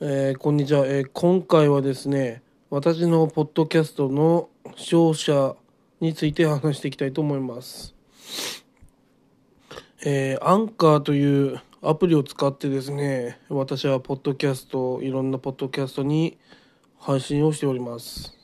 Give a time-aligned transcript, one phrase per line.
[0.00, 5.54] えーこんにちは、えー今回はですね私のポッドキャストの視聴者
[6.00, 7.94] について話していきたいと思います。
[10.04, 16.38] えーアンカーというアプリを使ってですね私はポッドキャストいろんなポッドキャストに
[16.98, 18.36] 配信をしております。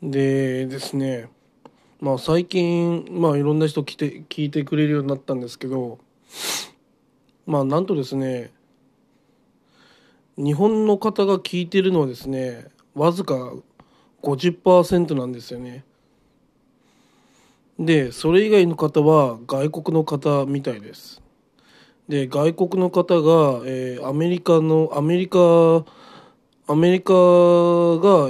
[0.00, 1.28] でですね
[2.00, 5.98] まあ最近まあいろんな人来て聞いてくれるようになったんですけど
[7.46, 8.52] まあなんとですね
[10.36, 13.52] 日本の方が聞いてるのはですねわずか
[14.22, 15.84] 50%なんですよね。
[17.78, 21.20] でそれ以外の方は外国の方みたいです。
[22.08, 25.38] で外国の方が、えーアメリカのアメリカ
[26.68, 27.18] アメリカが、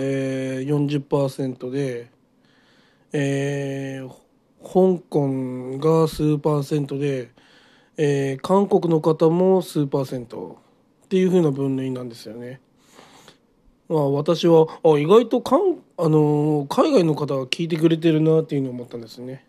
[0.01, 2.11] えー、40%で、
[3.13, 4.23] えー
[4.63, 7.31] 香港が数パーセントで、
[7.97, 10.62] えー韓国の方も数パーセント。
[11.13, 12.59] っていう風な分類なんですよね。
[13.87, 19.45] まあ、私はあ意外とかん、あのー海外の方が聞いてくれてるなっていうのを思ったんですね。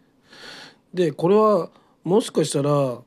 [0.93, 1.69] でこれは
[2.03, 2.97] もしかしたら、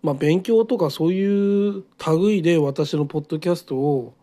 [0.00, 4.14] まあ、勉強とかそういう類で私のポッドキャストを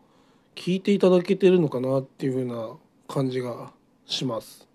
[0.56, 2.78] 聞いていただけてるのかなっていう風な
[3.10, 3.73] 感じが
[4.06, 4.70] します。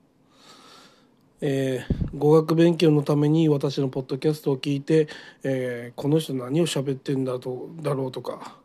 [1.40, 5.08] えー語学勉強のために私のポッドキャストを聞いて、
[5.42, 8.58] えーこの人何を喋ってんだとだろうとか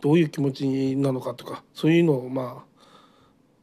[0.00, 2.70] どういう気持ちなのかとかそういうのをまあ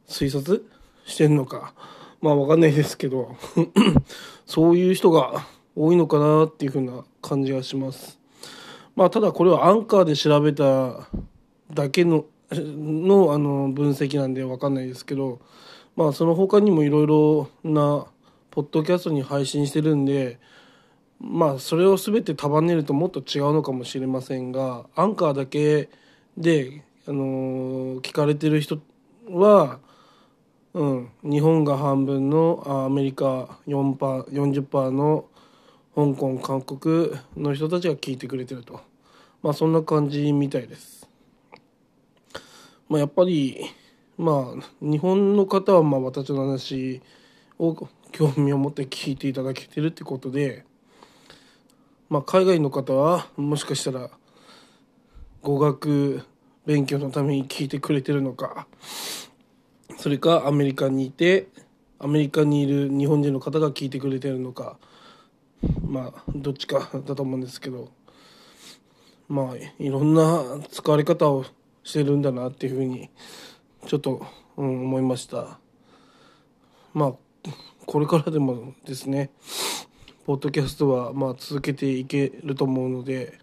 [0.08, 0.64] 推察
[1.06, 1.74] してんのか
[2.20, 3.36] まあ分かんないですけど
[4.46, 8.18] そういう人が多いのかなっていうふうな感じがします。
[8.96, 11.08] まあただこれはアンカーで調べた
[11.72, 15.40] だけののあの分析なんで分かんないですけど
[15.94, 18.06] まあその他にもいろいろな
[18.50, 20.40] ポッドキャストに配信してるんで
[21.20, 25.90] まあそれを全て束ねるともっと違うのかもしれませんがアンカーだけ
[26.38, 28.78] で、あの聞かれてる人
[29.28, 29.80] は、
[30.72, 35.24] うん、日本が半分のアメリカ4パー40%の
[35.96, 38.80] 香港韓国の人たちが聞いてくれてると
[39.42, 41.08] まあそんな感じみたいです。
[42.88, 43.64] まあ、やっぱり
[44.16, 47.02] まあ日本の方はまあ私の話
[47.58, 50.64] を興味を持って聞いていただけてるってことで、
[52.08, 54.10] まあ、海外の方はもしかしたら
[55.42, 56.22] 語学
[56.66, 58.66] 勉強のために聞いてくれてるのか。
[59.98, 61.48] それかアメリカにいて
[61.98, 64.78] アメリカにいる日本人の方が聞いてくれてるのか。
[65.86, 67.90] まあどっちかだと思うんですけど。
[69.28, 71.44] まあいろんな使われ方を
[71.84, 73.10] してるんだなっていうふうに
[73.86, 75.58] ちょっと、うん、思いました。
[76.94, 77.12] まあ
[77.84, 79.30] これからでもですね
[80.24, 83.38] ポッドキャストはまあ続けていけると思うので、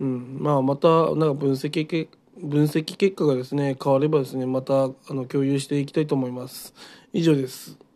[0.00, 2.10] うん、まあまたなんか分析結
[2.40, 6.72] 分析結果がですね変わればですねまたあの共有していきたいと思います。
[7.12, 7.87] 以上です。